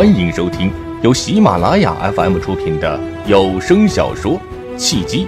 [0.00, 4.40] 欢迎收听由喜马拉雅 FM 出品的有声小说
[4.78, 5.26] 《契机》，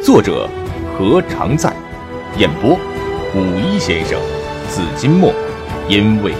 [0.00, 0.48] 作者
[0.96, 1.74] 何常在，
[2.38, 2.78] 演播
[3.34, 4.16] 五一先生、
[4.70, 5.34] 紫金墨，
[5.88, 6.36] 因为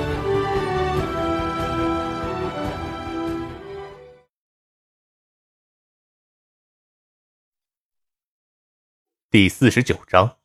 [9.29, 10.37] 第四十九章，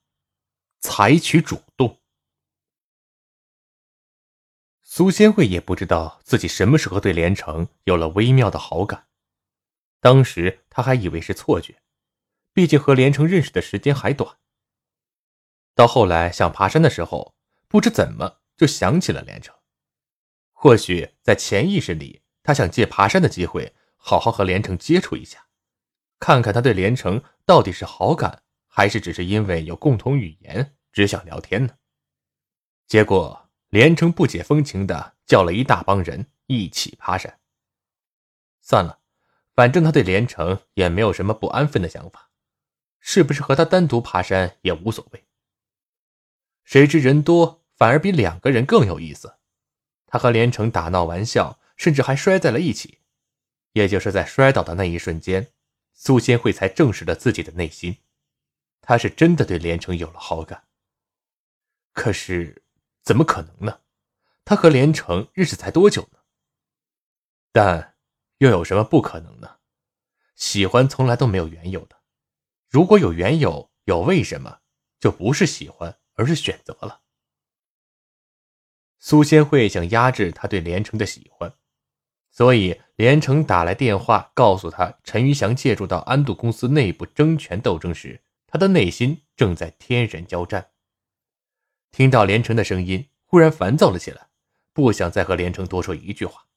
[0.79, 2.00] 采取主动。
[4.93, 9.07] 苏仙慧也不知道自己什么时候对连城有了微妙的好感，
[10.01, 11.81] 当时他还以为是错觉，
[12.51, 14.37] 毕竟和连城认识的时间还短。
[15.75, 17.33] 到后来想爬山的时候，
[17.69, 19.55] 不知怎么就想起了连城，
[20.51, 25.47] 或许在潜意识里，他想借爬山的机会好好和连城接触一下，
[26.19, 31.77] 看看他对连城到底是好感，还是只是因为有共同语言只想聊天呢？
[32.87, 33.50] 结果。
[33.71, 37.39] 连城不解风情的叫了一大帮人一起爬山。
[38.59, 38.99] 算了，
[39.53, 42.31] 反正他对连城也没有什么不安分的想法，
[42.99, 45.23] 是不是和他单独爬山也无所谓。
[46.65, 49.37] 谁知人多反而比两个人更有意思。
[50.05, 52.99] 他和连城打闹玩笑，甚至还摔在了一起。
[53.71, 55.53] 也就是在摔倒的那一瞬间，
[55.93, 57.99] 苏仙慧才证实了自己的内心，
[58.81, 60.65] 他是真的对连城有了好感。
[61.93, 62.63] 可是。
[63.03, 63.81] 怎么可能呢？
[64.43, 66.19] 他和连城认识才多久呢？
[67.51, 67.95] 但
[68.39, 69.57] 又有什么不可能呢？
[70.35, 71.95] 喜欢从来都没有缘由的，
[72.67, 74.61] 如果有缘由，有为什么，
[74.99, 77.01] 就不是喜欢，而是选择了。
[78.97, 81.53] 苏仙慧想压制他对连城的喜欢，
[82.31, 90.70] 所以连城打来电话告诉他，陈玉祥介入到安度公司内部争权斗争时，他的内心正在天人交战。
[91.91, 94.29] 听到连城的声音，忽然烦躁了起来，
[94.73, 96.47] 不想再和连城多说一句话，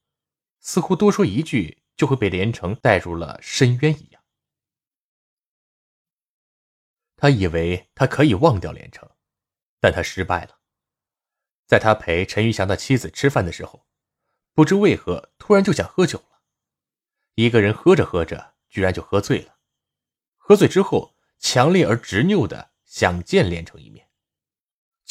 [0.61, 4.23] 似乎多说一句就会被连城带入了深渊一样。
[7.17, 9.11] 他以为他可以忘掉连城，
[9.81, 10.61] 但他失败了。
[11.67, 13.87] 在他陪陈玉祥的妻子吃饭的时候，
[14.53, 16.43] 不知为何突然就想喝酒了，
[17.35, 19.57] 一个人喝着喝着，居然就喝醉了。
[20.37, 24.04] 喝醉之后，强烈而执拗的想见连城一面。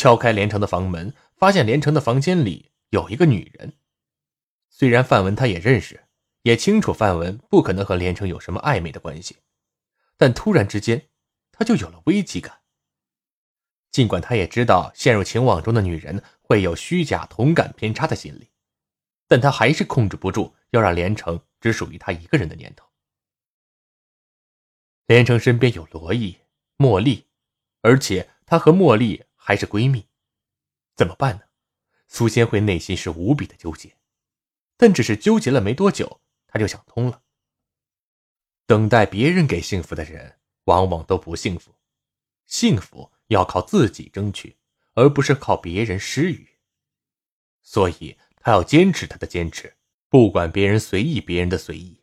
[0.03, 3.71] 敲开连城的房门，发现连城的房间里有一个女人。
[4.67, 6.03] 虽然范文他也认识，
[6.41, 9.37] 也清楚范文不可能和连城有什么暧昧的关系，
[10.17, 11.07] 但突然之间，
[11.53, 12.63] 他就有了危机感。
[13.91, 18.49] 尽管他也知道陷入情网中的女人会有虚假同感偏差的心理，
[19.29, 22.85] 但他还是控制不住要让连城只属于他一个人的念头。
[25.05, 26.39] 连城身边有罗毅、
[26.77, 27.27] 茉莉，
[27.79, 29.23] 而且他和茉莉。
[29.45, 30.07] 还是闺蜜，
[30.95, 31.41] 怎么办呢？
[32.07, 33.97] 苏仙慧内心是无比的纠结，
[34.77, 37.23] 但只是纠结了没多久，她就想通了。
[38.65, 41.75] 等待别人给幸福的人，往往都不幸福。
[42.45, 44.55] 幸福要靠自己争取，
[44.93, 46.47] 而不是靠别人施予。
[47.61, 49.75] 所以，她要坚持她的坚持，
[50.07, 52.01] 不管别人随意别人的随意。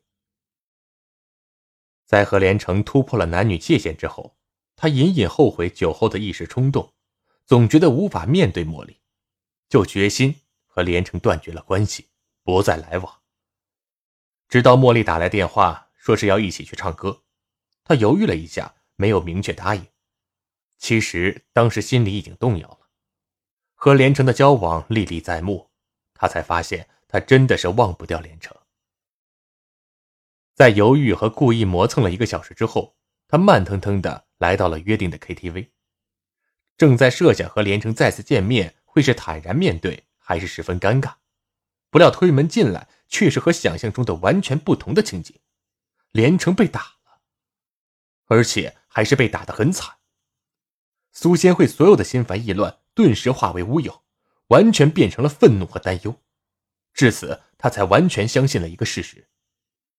[2.04, 4.36] 在和连城突破了男女界限之后，
[4.76, 6.92] 他隐隐后悔酒后的一时冲动。
[7.46, 9.00] 总觉得无法面对茉莉，
[9.68, 10.36] 就决心
[10.66, 12.08] 和连城断绝了关系，
[12.42, 13.20] 不再来往。
[14.48, 17.22] 直到茉莉打来电话，说是要一起去唱歌，
[17.84, 19.86] 他犹豫了一下，没有明确答应。
[20.78, 22.88] 其实当时心里已经动摇了，
[23.74, 25.70] 和连城的交往历历在目，
[26.14, 28.56] 他才发现他真的是忘不掉连城。
[30.54, 32.96] 在犹豫和故意磨蹭了一个小时之后，
[33.28, 35.70] 他慢腾腾的来到了约定的 KTV。
[36.80, 41.16] 正在设想和连城再次见面会是坦然面对，还是十分尴尬，
[41.90, 45.38] 不料推门进来却是和想象中的完全不同的情景。
[46.12, 47.20] 连城被打了，
[48.28, 49.98] 而且还是被打得很惨。
[51.12, 54.02] 苏仙慧所有的心烦意乱顿时化为乌有，
[54.46, 56.22] 完全变成了愤怒和担忧。
[56.94, 59.28] 至此，他才完全相信了一个事实：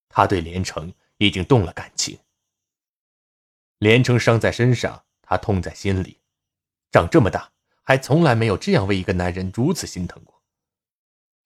[0.09, 2.17] 他对连城已经动了感情。
[3.77, 6.20] 连城伤在身上，他痛在心里。
[6.91, 7.51] 长这么大，
[7.83, 10.43] 还从来没有这样为一个男人如此心疼过。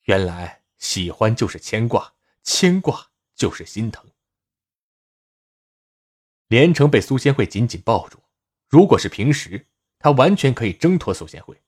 [0.03, 2.13] 原来喜欢就是牵挂，
[2.44, 4.06] 牵挂就是心疼。
[6.47, 8.19] 连城被苏仙慧紧紧抱住，
[8.69, 11.59] 如果是平时，他完全可以挣脱苏仙慧，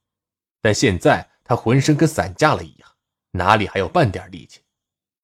[0.60, 2.96] 但现在他浑身跟散架了一样，
[3.32, 4.60] 哪里还有半点力气，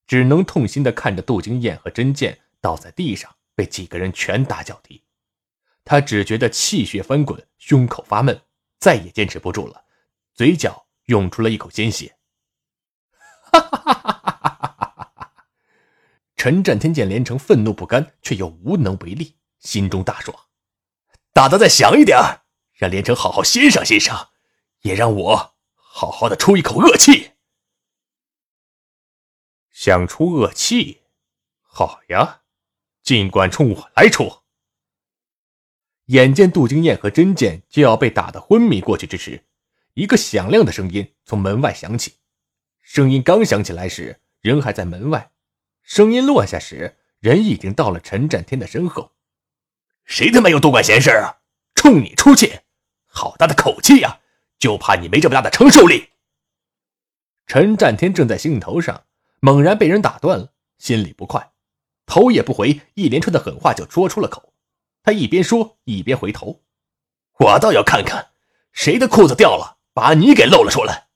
[0.08, 5.03] 只能痛心的看着杜金燕和甄健倒在地上，被几个人拳打脚踢。
[5.84, 8.40] 他只觉得气血翻滚，胸口发闷，
[8.78, 9.84] 再也坚持不住了，
[10.32, 12.16] 嘴角涌出了一口鲜血。
[13.52, 15.32] 哈哈哈哈！
[16.36, 20.36] 陈占天见连城愤怒不甘，却又无能为力，心中大爽。
[21.32, 22.18] 打得再响一点，
[22.72, 24.30] 让连城好好欣赏欣赏，
[24.80, 27.32] 也让我好好的出一口恶气。
[29.70, 31.02] 想出恶气，
[31.60, 32.42] 好呀，
[33.02, 34.43] 尽管冲我来出。
[36.06, 39.44] 眼见杜金燕和真剑就要被打得昏迷过去之时，
[39.94, 42.14] 一个响亮的声音从门外响起。
[42.82, 45.30] 声音刚响起来时，人还在门外；
[45.82, 49.12] 声音落下时，人已经到了陈占天的身后。
[50.04, 51.40] 谁他妈又多管闲事啊？
[51.74, 52.60] 冲你出气，
[53.06, 54.20] 好大的口气呀！
[54.58, 56.08] 就怕你没这么大的承受力。
[57.46, 59.04] 陈占天正在兴头上，
[59.40, 61.52] 猛然被人打断了，心里不快，
[62.06, 64.53] 头也不回，一连串的狠话就说出了口。
[65.04, 66.64] 他一边说一边回头，
[67.38, 68.32] 我倒要看看
[68.72, 71.08] 谁的裤子掉了，把你给露了出来。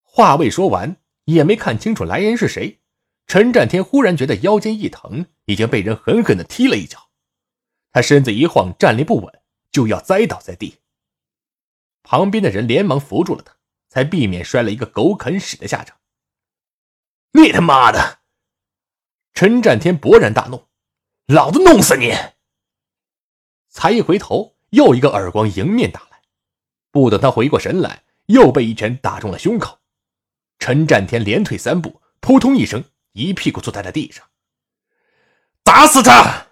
[0.00, 0.96] 话未说完，
[1.26, 2.80] 也没看清楚来人是谁，
[3.26, 7.10] 陈占天忽然觉得腰间一疼，已经被人狠狠的踢了一脚。
[7.92, 10.78] 他身子一晃，站立不稳，就要栽倒在地。
[12.02, 13.54] 旁边的人连忙扶住了他，
[13.90, 15.98] 才避免摔了一个狗啃屎的下场。
[17.32, 18.20] 你他妈的！
[19.34, 20.66] 陈占天勃然大怒，
[21.26, 22.14] 老子弄死你！
[23.70, 26.22] 才一回头，又一个耳光迎面打来，
[26.90, 29.78] 不等他回过神来，又被一拳打中了胸口。
[30.58, 34.28] 陈占天连退三步，扑通一声，一屁股坐在了地上。
[35.62, 36.48] 打死他！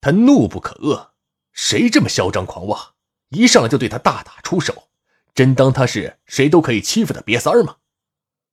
[0.00, 1.10] 他怒不可遏，
[1.52, 2.94] 谁这么嚣张狂妄，
[3.28, 4.88] 一上来就对他大打出手？
[5.34, 7.76] 真当他是谁都可以欺负的瘪三儿吗？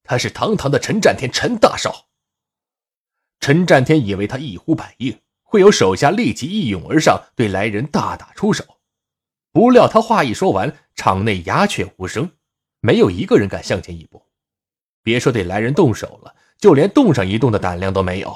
[0.04, 2.10] 他是堂堂的陈占天，陈大少。
[3.40, 5.23] 陈占天以为他一呼百应。
[5.54, 8.80] 会有手下立即一涌而上，对来人大打出手。
[9.52, 12.32] 不料他话一说完，场内鸦雀无声，
[12.80, 14.26] 没有一个人敢向前一步。
[15.04, 18.36] 别说对来人动手了，就连动上一动的胆量都没有。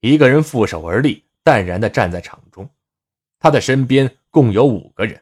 [0.00, 2.70] 一个人负手而立，淡然地站在场中。
[3.38, 5.20] 他的身边共有五个人，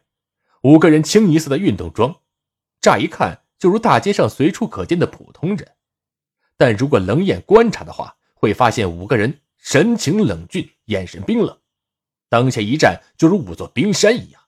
[0.63, 2.15] 五个人清一色的运动装，
[2.81, 5.73] 乍一看就如大街上随处可见的普通人。
[6.57, 9.41] 但如果冷眼观察的话，会发现五个人。
[9.61, 11.61] 神情冷峻，眼神冰冷，
[12.29, 14.43] 当下一站就如五座冰山一样，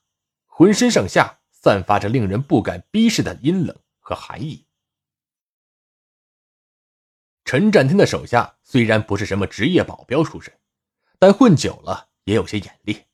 [0.47, 4.67] 浑身上下散发着令人不敢逼视的阴冷和寒意。
[7.45, 10.53] 陈占天的手下虽然不是什么职业保镖出身，
[11.19, 13.05] 但混久了也有些眼力，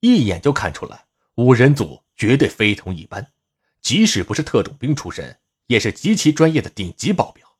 [0.00, 3.32] 一眼就看出来五人组绝对非同一般，
[3.80, 7.51] 即使不是特种兵出身，也是极其专业的顶级保镖。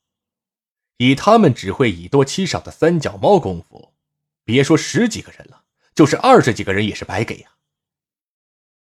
[1.02, 3.92] 以他们只会以多欺少的三脚猫功夫，
[4.44, 5.64] 别说十几个人了，
[5.96, 7.48] 就是二十几个人也是白给呀。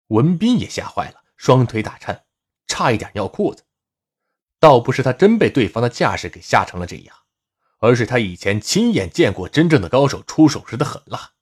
[0.06, 2.24] 文斌也吓坏了，双腿打颤，
[2.66, 3.64] 差一点尿裤子。
[4.58, 7.14] 倒不是他真被对方的架势给吓成了这样，
[7.80, 11.32] 而是他以前亲眼见过真正的高手出手时的狠辣，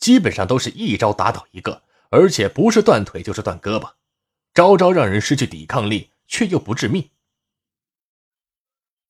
[0.00, 3.92] 基本上都是一招打倒一个，而且不是断腿就是断胳膊，
[4.52, 7.10] 招招让人失去抵抗力，却又不致命。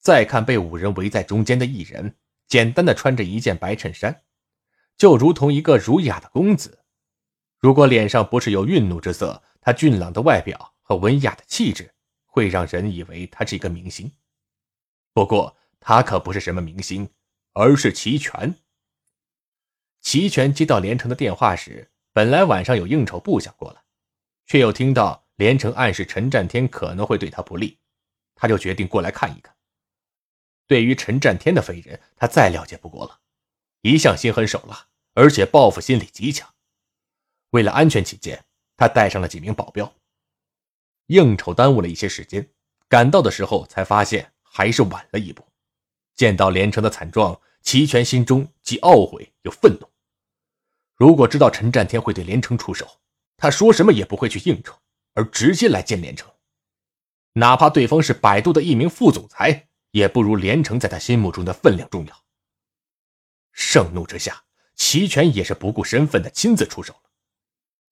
[0.02, 2.16] 再看被五人围在中间的一人，
[2.49, 4.25] 简单的穿着一件白衬衫，
[4.99, 6.81] 就如同一个儒雅的公子。
[7.60, 11.94] 如果脸上不是有愠怒之色，他俊朗的外表和文雅的气质，
[12.26, 14.10] 会让人以为他是一个明星。
[15.12, 17.08] 不过他可不是什么明星，
[17.53, 18.56] 而是齐全。
[20.00, 23.81] 齐全接到连城的电话时，本来晚上有应酬不想过来，
[24.46, 27.79] 却又听到连城暗示陈占天可能会对他不利，
[28.34, 29.55] 他就决定过来看一看。
[30.66, 33.20] 对于陈占天的非人，他再了解不过了，
[33.82, 36.54] 一向心狠手辣，而且报复心理极强。
[37.50, 38.44] 为了安全起见，
[38.76, 39.94] 他带上了几名保镖。
[41.06, 42.48] 应酬耽误了一些时间，
[42.88, 45.46] 赶到的时候才发现还是晚了一步。
[46.14, 49.88] 见到连城的惨状，齐全心中既懊悔又愤怒。
[50.94, 53.00] 如果知道陈占天会对连城出手，
[53.36, 54.78] 他说什么也不会去应酬，
[55.14, 56.31] 而直接来见连城，
[57.32, 59.69] 哪怕对方是百度的一名副总裁。
[59.93, 62.25] 也不如连城在他心目中的分量重要。
[63.53, 64.44] 盛怒之下，
[64.75, 67.11] 齐全也是不顾身份的亲自出手了。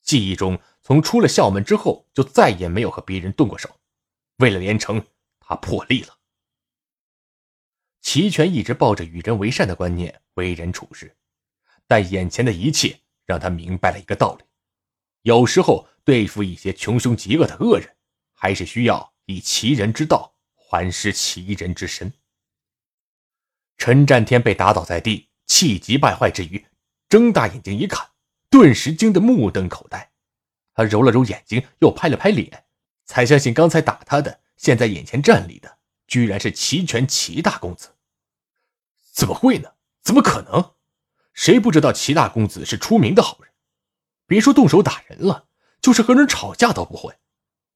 [0.02, 3.78] 记忆中，从出了校门之后，就再也没有和别人动过手。
[4.36, 5.06] 为了连城，
[5.38, 6.16] 他破例了。
[8.00, 11.14] 齐全一直抱着与人为善的观念为人处事，
[11.86, 14.44] 但眼前的一切让他明白了一个道理：
[15.20, 17.94] 有时候对付一些穷凶极恶的恶人，
[18.32, 20.34] 还是需要以其人之道。
[20.70, 22.12] 还施其人之身。
[23.76, 26.64] 陈占天被打倒在地，气急败坏之余，
[27.08, 28.10] 睁大眼睛一看，
[28.48, 30.12] 顿时惊得目瞪口呆。
[30.72, 32.66] 他揉了揉眼睛，又拍了拍脸，
[33.04, 37.96] 才相信刚才打他的，现在眼前站立的，居然是齐全齐大公子。
[39.12, 39.72] 怎么会呢？
[40.04, 40.74] 怎么可能？
[41.32, 43.52] 谁不知道齐大公子是出名的好人？
[44.28, 45.48] 别说动手打人了，
[45.82, 47.16] 就是和人吵架都不会。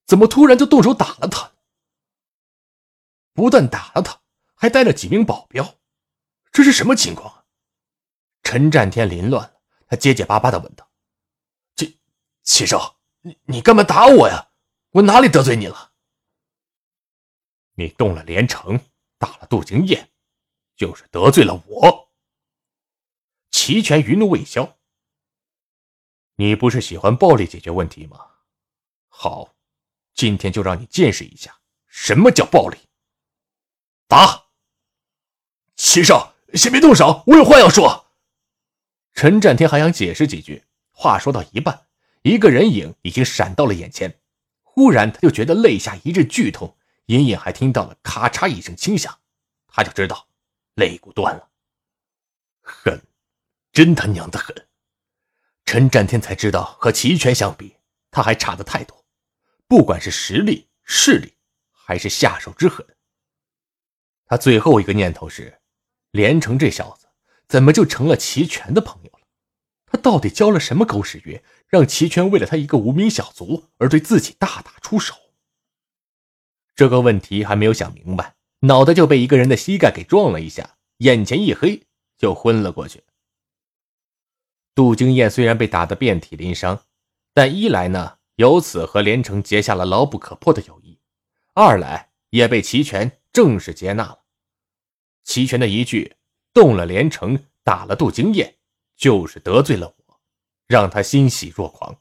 [0.06, 1.53] 怎么突然就动手打了他？
[3.34, 4.22] 不但打了他，
[4.54, 5.76] 还带了几名保镖，
[6.50, 7.44] 这是什么情况啊？
[8.42, 10.88] 陈占天凌乱了，他结结巴巴的问道
[11.74, 11.98] ：“这
[12.42, 14.50] 齐少，你你干嘛打我呀？
[14.90, 15.92] 我哪里得罪你了？
[17.74, 18.80] 你动了连城，
[19.18, 20.12] 打了杜金燕，
[20.76, 22.12] 就是得罪了我。”
[23.50, 24.78] 齐全余怒未消。
[26.36, 28.30] 你不是喜欢暴力解决问题吗？
[29.08, 29.54] 好，
[30.12, 32.78] 今天就让你见识一下什么叫暴力。
[34.06, 34.44] 打！
[35.76, 38.06] 齐少，先别动手，我有话要说。
[39.12, 41.86] 陈占天还想解释几句，话说到一半，
[42.22, 44.20] 一个人影已经闪到了眼前。
[44.62, 49.20] 忽然，他就觉得肋下一阵剧痛，隐隐还听到了咔嚓一声轻响，
[49.68, 50.28] 他就知道
[50.74, 51.48] 肋骨断了。
[52.60, 53.02] 狠！
[53.72, 54.54] 真他娘的狠！
[55.64, 57.76] 陈占天才知道，和齐全相比，
[58.10, 59.04] 他还差的太多，
[59.66, 61.34] 不管是实力、势力，
[61.72, 62.93] 还是下手之狠。
[64.34, 65.60] 他最后一个念头是：
[66.10, 67.06] 连城这小子
[67.46, 69.20] 怎么就成了齐全的朋友了？
[69.86, 75.14] 他到底交了什么狗屎约，让齐全为了他一个无名小卒而对自己大打出手？
[76.74, 81.84] 这个问题还没有想明白，脑袋就被一个人的膝盖给撞了一下，眼前一黑，
[82.18, 83.04] 就昏了过去。
[84.74, 86.82] 杜经燕虽然被打得遍体鳞伤，
[87.32, 90.98] 但一来呢，由此和连城结下了牢不可破的友谊；
[91.52, 94.23] 二来也被齐全正式接纳了。
[95.24, 96.16] 齐全的一句
[96.54, 98.56] “动了连城，打了杜经燕”，
[98.94, 100.20] 就是得罪了我，
[100.66, 102.00] 让他欣喜若狂。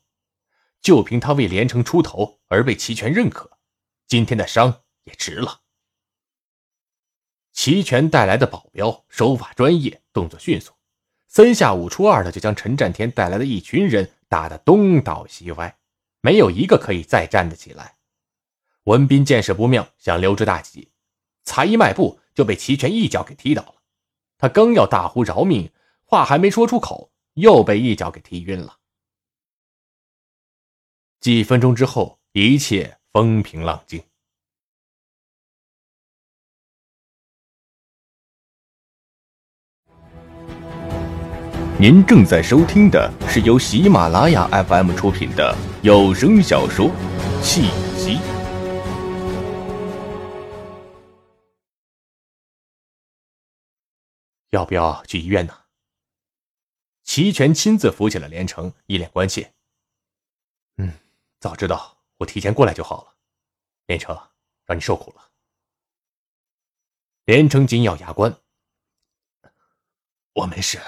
[0.81, 3.57] 就凭他为连城出头而被齐全认可，
[4.05, 5.61] 今天的伤也值了。
[7.53, 10.73] 齐全带来的保镖手法专业，动作迅速。
[11.27, 15.77] 三下五除二的就将陈占天带来的一群人打得东倒西歪，
[16.19, 17.95] 没有一个可以再站得起来。
[18.83, 20.91] 文斌见势不妙，想溜之大吉，
[21.43, 23.75] 才一迈步就被齐全一脚给踢倒了。
[24.37, 25.71] 他刚要大呼饶命，
[26.03, 28.77] 话还没说出口，又被一脚给踢晕了。
[31.19, 34.03] 几分钟之后，一切风平浪静。
[41.79, 46.87] 您正在收听的是由喜马拉雅 FM 出品的有声小说
[47.41, 47.69] 《戏
[54.53, 55.65] 要不要去医院呢？
[57.01, 59.51] 齐全亲自扶起了连城，一脸关切。
[60.77, 60.93] 嗯，
[61.39, 63.15] 早知道我提前过来就好了。
[63.87, 64.15] 连城，
[64.65, 65.31] 让你受苦了。
[67.25, 68.39] 连城紧咬牙关，
[70.33, 70.79] 我没事。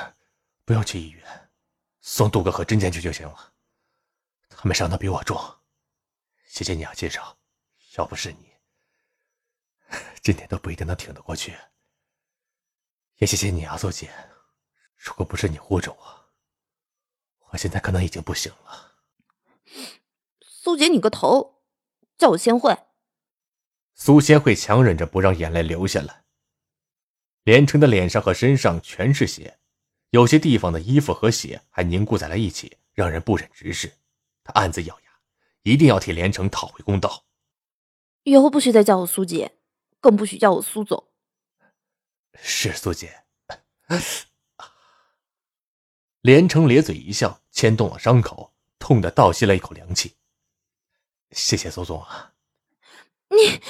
[0.63, 1.49] 不用去医院，
[2.01, 3.53] 送杜哥和真剑去就行了。
[4.49, 5.35] 他们伤的比我重，
[6.45, 7.35] 谢谢你啊，介绍。
[7.97, 8.53] 要不是你，
[10.21, 11.57] 今天都不一定能挺得过去。
[13.17, 14.11] 也谢谢你啊，苏姐。
[14.97, 16.25] 如果不是你护着我，
[17.49, 18.95] 我现在可能已经不行了。
[20.41, 21.63] 苏姐，你个头！
[22.17, 22.75] 叫我仙慧。
[23.93, 26.25] 苏仙慧强忍着不让眼泪流下来。
[27.43, 29.59] 连城的脸上和身上全是血。
[30.09, 33.91] 有些地方的衣服和血还凝固在了一起，让人不忍直视。
[34.43, 35.11] 他暗自咬牙，
[35.63, 37.25] 一定要替连城讨回公道。
[38.23, 39.57] 以后不许再叫我苏姐，
[39.99, 41.11] 更不许叫我苏总。
[42.41, 43.23] 是苏姐。
[46.21, 50.15] 连城咧嘴一笑，牵动了伤口，痛得倒吸了一口凉气。
[51.31, 52.33] 谢谢苏总啊！
[53.29, 53.61] 你……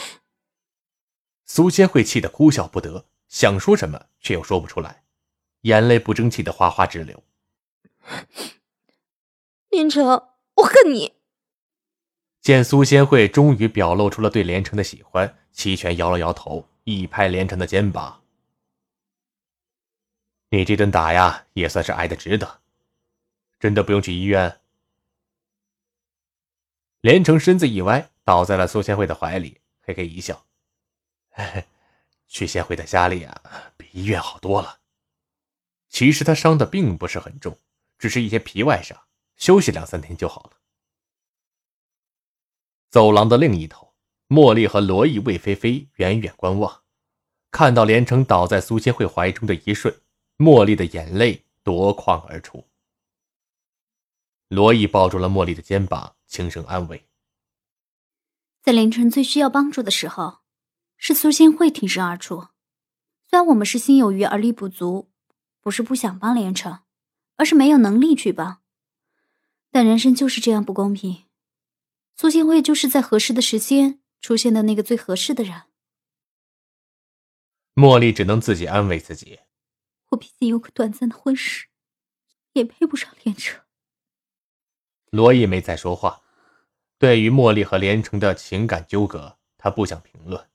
[1.45, 5.03] 苏仙慧气得哭笑不得，想说什么却又说不出来。
[5.61, 7.23] 眼泪不争气的哗哗直流。
[9.69, 10.05] 连城，
[10.55, 11.13] 我恨你！
[12.41, 18.23] 见苏仙慧终于表露出了对连城的喜欢，齐全摇了摇头，一拍连城的肩膀
[20.55, 22.61] ：“你这顿打呀，也算是挨得值得。
[23.59, 24.61] 真的不用去医院。”
[27.01, 30.45] 连城身子一歪，倒在了苏仙慧的怀里，嘿嘿一笑
[32.27, 33.41] ：“去仙慧的家里啊，
[33.75, 34.79] 比医院好多了。”
[35.89, 37.59] 其实他伤的并不是很重，
[37.97, 38.97] 只是一些皮外伤，
[39.35, 40.51] 休息两三天就好了。
[42.89, 43.93] 走廊的另一头，
[44.29, 46.83] 茉莉和罗毅、魏菲菲远远观望，
[47.51, 50.01] 看到连城倒在苏千惠怀中的一瞬，
[50.37, 52.65] 茉莉的眼泪夺眶而出。
[54.49, 57.07] 罗毅抱住了茉莉的肩膀，轻声安慰
[58.61, 60.39] ：“在连城最需要帮助的时候，
[60.97, 62.47] 是苏千惠挺身而出。”
[63.27, 65.09] 虽然我们是心有余而力不足，
[65.61, 66.81] 不是不想帮连城，
[67.37, 68.61] 而是没有能力去帮。
[69.71, 71.25] 但人生就是这样不公平，
[72.15, 75.63] 苏新慧就是在合适的时间出现的那个最合适的人。
[77.73, 79.39] 茉莉只能自己安慰自己
[80.15, 81.67] ：“我毕竟有个短暂的婚事，
[82.53, 83.61] 也配不上连城。”
[85.11, 86.23] 罗毅没再说话。
[86.97, 90.49] 对于茉莉和连城的情感纠葛，他不想评论。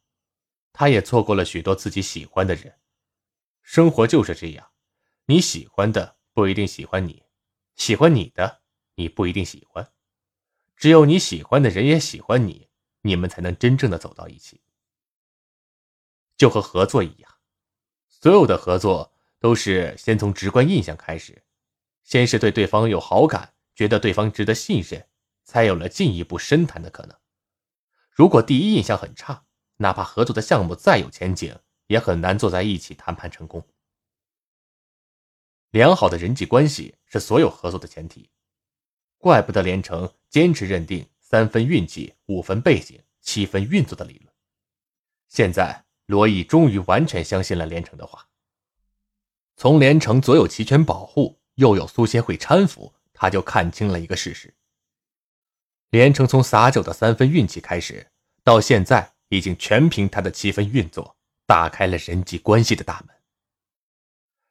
[0.73, 2.81] 他也错过了许多自己喜欢的人。
[3.63, 4.73] 生活就是这样，
[5.27, 7.23] 你喜欢的不一定喜欢你，
[7.77, 8.63] 喜欢你的
[8.95, 9.93] 你不一定喜欢。
[10.75, 12.71] 只有你喜欢的人也喜欢你，
[13.03, 14.63] 你们才能真正的走到一起。
[16.39, 17.31] 就和合作一样，
[18.09, 21.43] 所有的合作都是先从直观印象开始，
[22.05, 25.05] 先是对对方有好感，觉得对方值得信任。
[25.43, 27.19] 才有了进一步深谈的可能。
[28.13, 29.47] 如果第一印象很差，
[29.79, 33.67] 哪怕合作的项目再有前景，也很难坐在一起谈判成功。
[35.71, 38.31] 良好的人际关系是所有合作的前提，
[39.19, 44.33] 怪不得连城坚持认定三分运气、五分背景、七分运作的理论。
[45.27, 48.30] 现在，罗毅终于完全相信了连城的话。
[49.61, 54.55] 从连城左有齐全保护，右有苏协会搀扶，他就看清了一个事实。
[55.91, 58.11] 连城从撒酒的三分运气开始，
[58.43, 61.15] 到现在已经全凭他的七分运作，
[61.47, 63.15] 打开了人际关系的大门。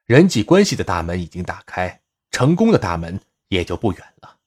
[0.06, 4.38] 人际关系的大门已经打开，成功的大门也就不远了。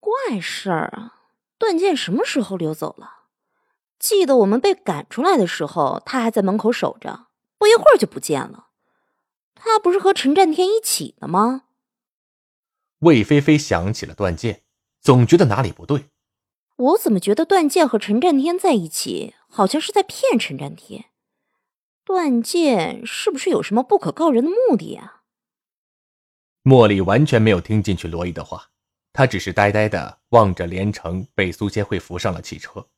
[0.00, 1.26] 怪事儿啊！
[1.58, 3.24] 段剑什么时候溜走了？
[3.98, 7.26] 记得我们被赶出来的时候，他还在门口守着，
[7.58, 8.63] 不一会儿就不见了。
[9.64, 11.64] 他不是和陈占天一起的吗？
[12.98, 14.62] 魏菲菲想起了段剑。
[15.00, 16.06] 总觉得哪里不对，
[16.76, 21.10] 我怎么觉得段剑和陈占天在一起，好像是在骗陈占天？
[22.04, 25.24] 段剑是不是有什么不可告人的目的啊？
[26.62, 28.70] 茉莉完全没有听进去罗伊的话，
[29.12, 32.88] 她只是呆呆的望着连城被苏千惠扶上了汽车，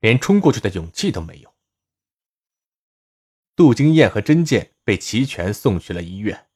[0.00, 1.52] 连冲过去的勇气都没有。
[3.60, 6.46] 杜金燕和甄健被齐全送去了医院，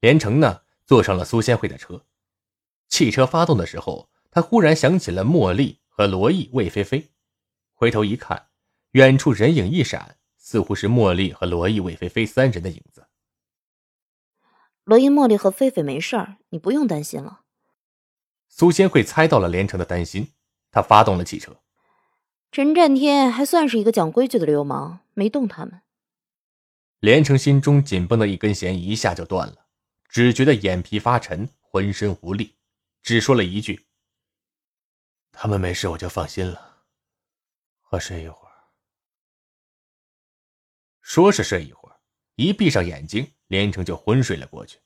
[0.00, 2.04] 连城呢坐上了苏仙慧的车，
[2.88, 4.10] 汽车发动的时候。
[4.28, 7.12] 他忽然想起了茉莉和罗毅、魏菲菲，
[7.74, 8.48] 回头一看，
[8.92, 13.06] 远处人影一闪，似乎是茉莉和罗毅、魏菲菲三人的影子。
[14.82, 17.42] 罗毅、茉莉和菲菲没事儿，你不用担心了。
[18.48, 20.32] 苏仙慧猜到了连城的担心，
[20.72, 21.58] 他发动了汽车。
[22.50, 25.82] 陈占天还算是一个讲规矩的流氓，没动他们。
[27.02, 29.66] 连城心中紧绷的一根弦一下就断了，
[30.08, 32.54] 只觉得眼皮发沉，浑身无力，
[33.02, 33.88] 只说了一句。
[35.32, 36.84] 他们没事，我就放心了。
[37.90, 38.54] 我睡一会儿。
[41.00, 41.98] 说是睡一会儿，
[42.36, 44.78] 一闭上眼睛，连城就昏睡了过去。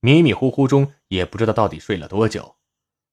[0.00, 2.56] 迷迷糊糊中，也不知道到底睡了多久，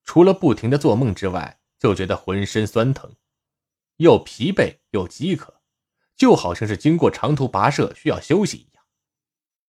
[0.06, 3.18] 除了不停的做梦之外，就觉得浑身酸疼，
[3.98, 5.59] 又疲惫又饥渴，
[6.20, 8.84] 就好像是经过长途跋涉需要休息一样。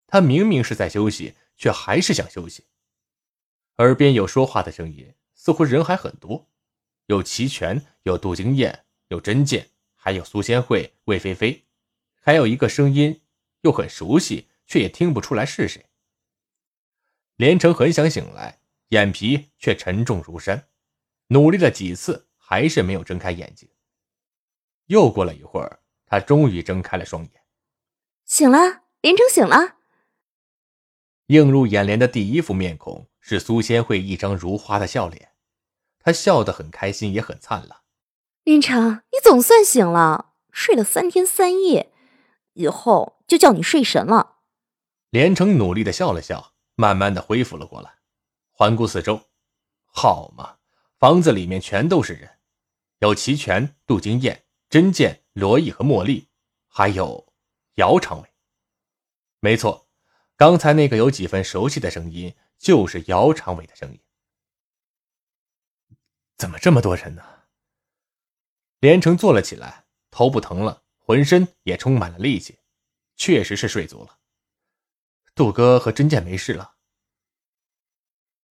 [0.08, 2.66] 他明明是在休息，却还是想休息。
[3.76, 6.50] 耳边有说话的声音，似乎人还很多。
[7.06, 11.64] 有齐全，有杜金燕，有甄健，还有苏仙慧、魏菲菲，
[12.20, 13.22] 还有一个声音
[13.60, 15.86] 又很熟悉，却也听不出来是谁。
[17.36, 20.68] 连城很想醒来，眼皮却沉重如山，
[21.28, 23.68] 努力了几次，还是没有睁开眼睛。
[24.86, 25.79] 又过了一会儿，
[26.10, 27.30] 他终于睁开了双眼，
[28.24, 29.76] 醒了，连城醒了。
[31.26, 35.30] 映入眼帘的第一副面孔是苏仙慧一张如花的笑脸。
[36.00, 37.82] 她笑得很开心，也很灿烂。
[38.42, 41.92] 林城，你总算醒了，睡了三天三夜，
[42.54, 44.38] 以后就叫你睡神了。
[45.10, 47.98] 连城努力的笑了笑，慢慢的恢复了过来，
[48.50, 49.28] 环顾四周，
[49.84, 50.56] 好嘛，
[50.98, 52.38] 房子里面全都是人，
[52.98, 56.28] 有齐全、杜金燕、甄健、罗毅和茉莉，
[56.68, 57.32] 还有
[57.74, 58.32] 姚长伟。
[59.40, 59.88] 没错，
[60.36, 64.00] 刚才那个有几分熟悉的声音，就是姚长伟的声音。
[66.36, 67.24] 怎么这么多人呢？
[68.78, 72.58] 连城坐了起来，头不疼了，浑身也充满了力气，
[73.16, 74.18] 确实是睡足了。
[75.34, 76.76] 杜哥和甄健没事了，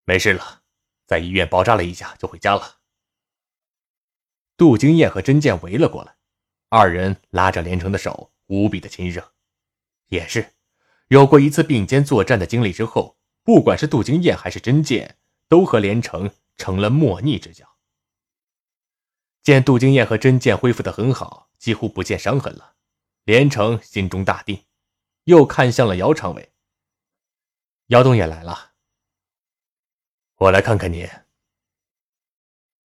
[0.05, 0.63] 没事了，
[1.07, 2.79] 在医院包扎了一下就回家了。
[4.55, 6.18] 杜金燕和甄健围了过来，
[6.69, 9.33] 二人拉着连城的手，无比的亲热。
[10.07, 10.53] 也是，
[11.07, 17.67] 有过一次并肩作战的经历之后，不管是杜金燕还是真剑，都和连城成了莫逆之交。
[19.41, 22.75] 见杜金燕和真剑恢复的很好，几乎不见伤痕了，
[23.23, 24.63] 连城心中大定，
[25.23, 26.51] 又看向了姚长伟。
[27.87, 28.73] 姚东也来了，
[30.35, 31.09] 我来看看你。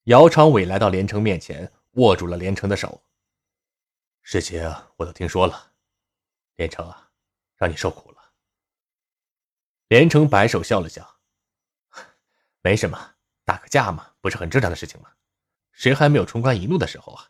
[0.05, 3.03] 姚长伟来到连城面前，握住了连城的手。
[4.29, 4.61] 事情
[4.97, 5.71] 我都听说了，
[6.57, 7.11] 连城啊，
[7.55, 8.17] 让你受苦了。
[9.87, 11.19] 连城摆手笑了笑，
[12.61, 13.13] 没什么，
[13.45, 15.09] 打个架嘛，不是很正常的事情吗？
[15.71, 17.29] 谁还没有冲冠一怒的时候啊？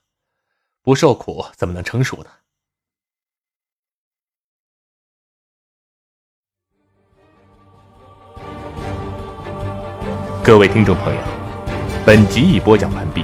[0.81, 2.31] 不受苦怎么能成熟呢？
[10.43, 11.21] 各位听众朋友，
[12.03, 13.21] 本集已播讲完毕，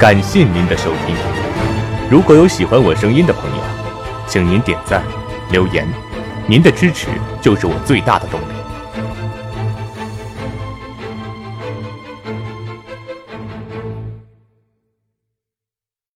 [0.00, 1.53] 感谢您的收听。
[2.14, 3.64] 如果有喜欢我声音的朋友，
[4.28, 5.02] 请您点赞、
[5.50, 5.84] 留言，
[6.46, 7.08] 您的支持
[7.42, 8.63] 就是我最大的动力。